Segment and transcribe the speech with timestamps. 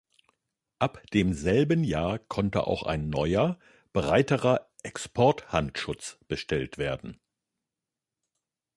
[0.79, 3.59] Ab demselben Jahr konnte auch ein neuer,
[3.93, 7.19] breiterer „Export“-Handschutz bestellt werden.